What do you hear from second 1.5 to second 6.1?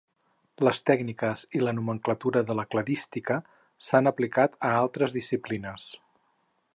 i la nomenclatura de la cladística s'han aplicat a altres disciplines.